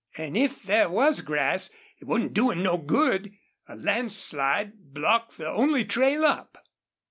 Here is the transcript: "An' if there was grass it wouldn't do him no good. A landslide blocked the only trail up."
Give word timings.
"An' 0.17 0.35
if 0.35 0.63
there 0.63 0.89
was 0.89 1.21
grass 1.21 1.69
it 1.99 2.05
wouldn't 2.07 2.33
do 2.33 2.49
him 2.49 2.63
no 2.63 2.75
good. 2.79 3.33
A 3.67 3.75
landslide 3.75 4.91
blocked 4.95 5.37
the 5.37 5.47
only 5.47 5.85
trail 5.85 6.25
up." 6.25 6.57